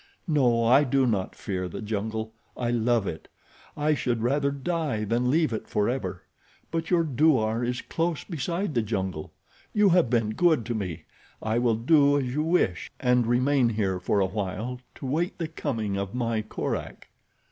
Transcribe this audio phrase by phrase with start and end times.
[0.27, 2.33] No, I do not fear the jungle.
[2.57, 3.27] I love it.
[3.77, 6.23] I should rather die than leave it forever;
[6.71, 9.31] but your douar is close beside the jungle.
[9.75, 11.03] You have been good to me.
[11.39, 15.47] I will do as you wish, and remain here for a while to wait the
[15.47, 17.09] coming of my Korak."